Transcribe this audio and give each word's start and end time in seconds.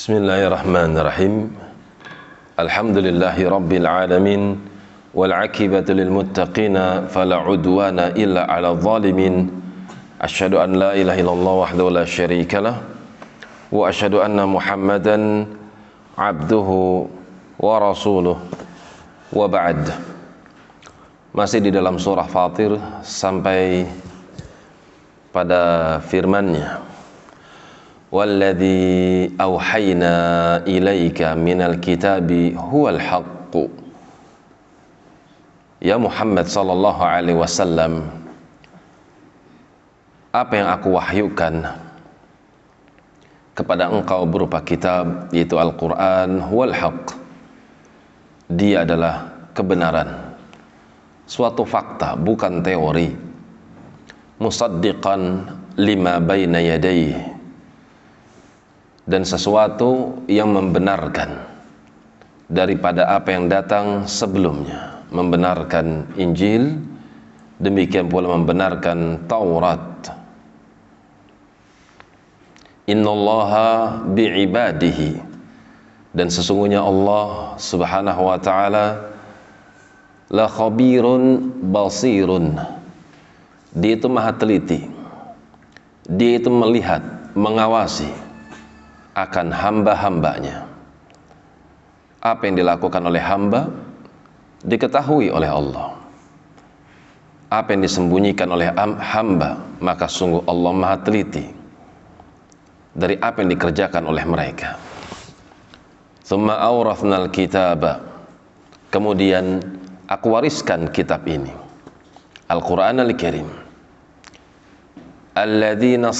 بسم 0.00 0.16
الله 0.16 0.40
الرحمن 0.48 0.96
الرحيم 0.96 1.34
الحمد 2.56 2.96
لله 3.04 3.36
رب 3.36 3.72
العالمين 3.72 4.42
والعاقبة 5.12 5.88
للمتقين 5.92 6.76
فلا 7.12 7.36
عدوان 7.36 7.98
إلا 8.16 8.42
على 8.48 8.68
الظالمين 8.80 9.34
أشهد 10.24 10.56
أن 10.56 10.72
لا 10.72 10.96
إله 10.96 11.20
إلا 11.20 11.32
الله 11.36 11.52
وحده 11.52 11.86
لا 12.00 12.04
شريك 12.08 12.48
له 12.64 12.80
وأشهد 13.68 14.24
أن 14.24 14.40
محمدا 14.40 15.16
عبده 16.16 16.68
ورسوله 17.60 18.36
وبعد 19.36 19.80
masih 21.36 21.60
di 21.60 21.68
dalam 21.68 22.00
surah 22.00 22.24
Fatir 22.24 22.72
sampai 23.04 23.84
pada 25.28 26.00
firman-Nya. 26.08 26.89
والذي 28.11 29.31
أوحينا 29.41 30.13
إليك 30.63 31.19
من 31.35 31.59
الكتاب 31.61 32.29
هو 32.55 32.89
الحق 32.89 33.55
Ya 35.85 36.01
Muhammad 36.01 36.49
sallallahu 36.49 36.97
alaihi 37.05 37.37
wasallam 37.37 38.09
apa 40.33 40.53
yang 40.57 40.67
aku 40.73 40.97
wahyukan 40.97 41.61
kepada 43.53 43.93
engkau 43.93 44.25
berupa 44.25 44.65
kitab 44.65 45.29
yaitu 45.29 45.61
Al-Qur'an 45.61 46.41
huwal 46.49 46.73
haq 46.73 47.13
dia 48.49 48.81
adalah 48.81 49.29
kebenaran 49.53 50.33
suatu 51.29 51.61
fakta 51.61 52.17
bukan 52.17 52.65
teori 52.65 53.13
musaddiqan 54.41 55.53
lima 55.77 56.17
baina 56.17 56.65
yadayhi 56.65 57.13
dan 59.10 59.26
sesuatu 59.26 60.22
yang 60.30 60.54
membenarkan 60.54 61.42
daripada 62.46 63.10
apa 63.10 63.34
yang 63.34 63.50
datang 63.50 64.06
sebelumnya. 64.06 65.02
Membenarkan 65.10 66.14
Injil 66.14 66.78
demikian 67.58 68.06
pula 68.06 68.30
membenarkan 68.38 69.26
Taurat. 69.26 70.14
Innallaha 72.86 74.02
bi'ibadihi. 74.14 75.26
Dan 76.10 76.26
sesungguhnya 76.30 76.82
Allah 76.82 77.54
subhanahu 77.58 78.22
wa 78.30 78.38
ta'ala 78.38 78.86
la 80.30 80.46
khabirun 80.46 81.54
basirun. 81.70 82.58
Dia 83.74 83.94
itu 83.98 84.06
maha 84.10 84.34
teliti. 84.34 84.86
Dia 86.06 86.42
itu 86.42 86.50
melihat 86.50 87.02
mengawasi 87.38 88.29
akan 89.14 89.46
hamba-hambanya. 89.50 90.66
Apa 92.20 92.46
yang 92.46 92.60
dilakukan 92.60 93.00
oleh 93.00 93.22
hamba 93.22 93.72
diketahui 94.64 95.32
oleh 95.32 95.48
Allah. 95.48 95.96
Apa 97.50 97.74
yang 97.74 97.82
disembunyikan 97.82 98.46
oleh 98.52 98.70
hamba, 99.02 99.58
maka 99.82 100.06
sungguh 100.06 100.46
Allah 100.46 100.70
Maha 100.70 100.96
teliti 101.02 101.42
dari 102.94 103.18
apa 103.18 103.42
yang 103.42 103.50
dikerjakan 103.56 104.06
oleh 104.06 104.22
mereka. 104.22 104.78
Thumma 106.22 106.62
awrathna 106.62 107.26
al-kitaba. 107.26 108.06
Kemudian 108.90 109.62
aku 110.06 110.34
wariskan 110.34 110.90
kitab 110.94 111.26
ini. 111.26 111.50
Al-Qur'an 112.50 113.02
Al-Karim. 113.02 113.50
Alladzina 115.34 116.10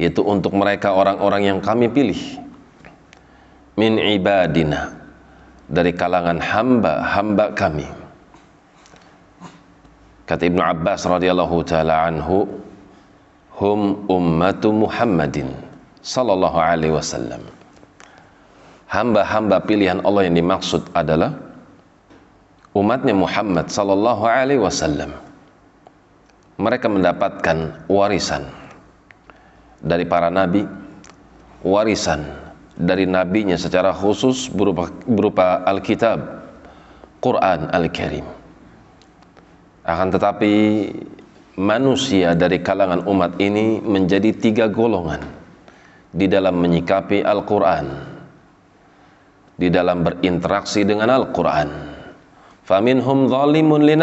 yaitu 0.00 0.24
untuk 0.24 0.56
mereka 0.56 0.96
orang-orang 0.96 1.44
yang 1.44 1.58
kami 1.60 1.92
pilih. 1.92 2.16
Min 3.76 4.00
ibadina. 4.00 4.96
Dari 5.70 5.92
kalangan 5.94 6.40
hamba-hamba 6.40 7.54
kami. 7.54 7.86
Kata 10.26 10.42
Ibnu 10.42 10.58
Abbas 10.58 11.06
radhiyallahu 11.06 11.62
taala 11.62 12.10
anhu 12.10 12.48
hum 13.54 14.08
ummatu 14.10 14.74
Muhammadin 14.74 15.52
sallallahu 16.02 16.58
alaihi 16.58 16.90
wasallam. 16.90 17.44
Hamba-hamba 18.90 19.62
pilihan 19.62 20.02
Allah 20.02 20.26
yang 20.26 20.34
dimaksud 20.34 20.90
adalah 20.90 21.38
umatnya 22.74 23.14
Muhammad 23.14 23.70
sallallahu 23.70 24.26
alaihi 24.26 24.58
wasallam. 24.58 25.14
Mereka 26.58 26.90
mendapatkan 26.90 27.86
warisan 27.86 28.59
dari 29.80 30.04
para 30.04 30.28
nabi, 30.28 30.64
warisan 31.64 32.24
dari 32.80 33.04
nabinya 33.04 33.60
secara 33.60 33.92
khusus 33.92 34.48
berupa, 34.48 34.88
berupa 35.04 35.60
Alkitab, 35.68 36.18
Quran 37.20 37.68
Al-Karim. 37.68 38.24
Akan 39.84 40.08
tetapi 40.08 40.52
manusia 41.60 42.32
dari 42.32 42.64
kalangan 42.64 43.04
umat 43.04 43.36
ini 43.36 43.84
menjadi 43.84 44.32
tiga 44.32 44.66
golongan 44.72 45.20
di 46.16 46.24
dalam 46.24 46.56
menyikapi 46.56 47.20
Al-Quran, 47.20 47.86
di 49.60 49.68
dalam 49.68 50.00
berinteraksi 50.00 50.88
dengan 50.88 51.12
Al-Quran. 51.12 51.68
Faminhum 52.64 53.28
zalimun 53.28 53.84
li 53.84 53.98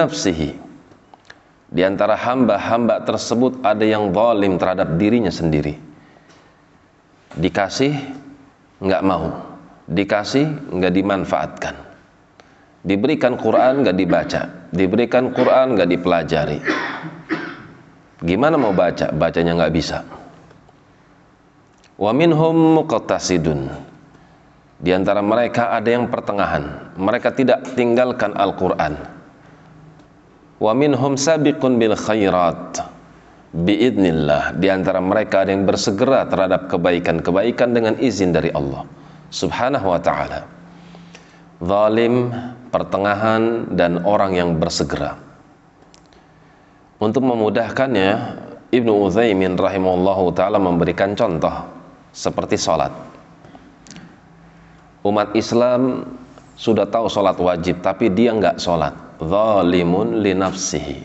di 1.77 1.85
antara 1.85 2.17
hamba-hamba 2.17 3.05
tersebut 3.05 3.61
ada 3.61 3.85
yang 3.85 4.09
zalim 4.09 4.57
terhadap 4.57 4.97
dirinya 4.97 5.29
sendiri. 5.29 5.77
Dikasih 7.37 7.93
nggak 8.81 9.05
mau, 9.05 9.45
dikasih 9.85 10.73
nggak 10.73 10.93
dimanfaatkan. 10.97 11.75
Diberikan 12.81 13.37
Quran 13.37 13.85
nggak 13.85 13.93
dibaca, 13.93 14.41
diberikan 14.73 15.29
Quran 15.29 15.77
nggak 15.77 15.89
dipelajari. 15.93 16.59
Gimana 18.25 18.57
mau 18.57 18.73
baca? 18.73 19.13
Bacanya 19.13 19.53
nggak 19.53 19.73
bisa. 19.77 20.01
Wa 21.93 22.09
minhum 22.09 22.73
muqtasidun. 22.81 23.69
Di 24.81 24.97
antara 24.97 25.21
mereka 25.21 25.77
ada 25.77 25.93
yang 25.93 26.09
pertengahan. 26.09 26.97
Mereka 26.97 27.37
tidak 27.37 27.77
tinggalkan 27.77 28.33
Al-Quran 28.33 29.16
wa 30.57 30.71
minhum 30.73 31.17
sabiqun 31.17 31.77
bil 31.77 31.93
khairat. 31.97 32.97
Biidnillah. 33.57 34.59
Di 34.59 34.67
antara 34.69 34.99
mereka 35.01 35.41
ada 35.47 35.55
yang 35.55 35.65
bersegera 35.65 36.27
terhadap 36.27 36.67
kebaikan-kebaikan 36.69 37.69
dengan 37.73 37.93
izin 37.97 38.35
dari 38.35 38.51
Allah 38.51 38.85
subhanahu 39.31 39.87
wa 39.87 39.99
ta'ala. 40.01 40.39
Zalim 41.57 42.29
pertengahan 42.69 43.73
dan 43.73 44.05
orang 44.05 44.37
yang 44.37 44.49
bersegera. 44.61 45.17
Untuk 47.01 47.25
memudahkannya 47.25 48.09
Ibnu 48.67 48.93
Utsaimin 49.05 49.55
rahimahullahu 49.57 50.33
taala 50.37 50.59
memberikan 50.59 51.15
contoh 51.17 51.53
seperti 52.13 52.59
salat. 52.59 52.91
Umat 55.01 55.33
Islam 55.33 56.03
sudah 56.57 56.83
tahu 56.89 57.07
salat 57.07 57.37
wajib 57.39 57.79
tapi 57.85 58.11
dia 58.11 58.33
enggak 58.33 58.59
salat 58.59 59.06
zalimun 59.21 60.21
li 60.21 60.33
nafsihi. 60.33 60.99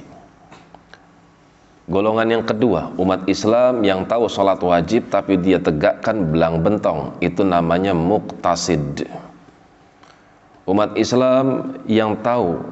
Golongan 1.90 2.28
yang 2.30 2.44
kedua 2.46 2.94
umat 2.94 3.26
Islam 3.26 3.82
yang 3.82 4.06
tahu 4.06 4.30
sholat 4.30 4.62
wajib 4.62 5.10
tapi 5.10 5.36
dia 5.36 5.58
tegakkan 5.58 6.30
belang 6.30 6.62
bentong 6.62 7.18
itu 7.18 7.42
namanya 7.42 7.90
muqtasid. 7.92 9.04
Umat 10.62 10.94
Islam 10.94 11.74
yang 11.90 12.22
tahu 12.22 12.62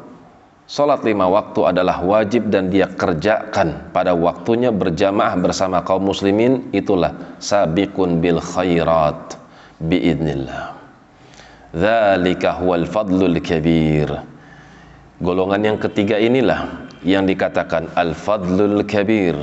sholat 0.71 1.03
lima 1.03 1.27
waktu 1.27 1.75
adalah 1.75 1.99
wajib 2.07 2.55
dan 2.55 2.71
dia 2.71 2.87
kerjakan 2.87 3.91
pada 3.91 4.15
waktunya 4.15 4.71
berjamaah 4.71 5.35
bersama 5.35 5.83
kaum 5.83 6.07
muslimin 6.07 6.71
itulah 6.71 7.11
sabiqun 7.43 8.23
bil 8.23 8.39
khairat 8.39 9.35
biidnillah 9.83 10.79
dzalika 11.75 12.63
huwal 12.63 12.87
fadlul 12.87 13.43
kabir 13.43 14.23
Golongan 15.21 15.61
yang 15.61 15.77
ketiga 15.77 16.17
inilah 16.17 16.89
yang 17.05 17.29
dikatakan 17.29 17.93
al-fadlul 17.93 18.81
kabir. 18.89 19.37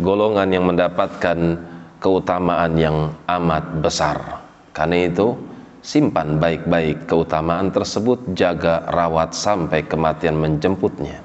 Golongan 0.00 0.48
yang 0.48 0.64
mendapatkan 0.64 1.60
keutamaan 2.00 2.72
yang 2.80 3.12
amat 3.28 3.84
besar. 3.84 4.40
Karena 4.72 5.04
itu 5.04 5.36
simpan 5.84 6.40
baik-baik 6.40 7.04
keutamaan 7.04 7.68
tersebut, 7.68 8.32
jaga 8.32 8.88
rawat 8.88 9.36
sampai 9.36 9.84
kematian 9.84 10.40
menjemputnya. 10.40 11.20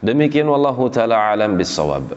Demikian 0.00 0.48
wallahu 0.48 0.88
taala 0.88 1.36
alam 1.36 1.60
bisawab. 1.60 2.16